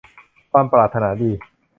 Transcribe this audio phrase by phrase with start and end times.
[0.51, 1.29] ความปรารถนาดี